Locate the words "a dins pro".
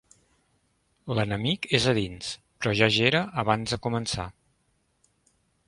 1.91-2.73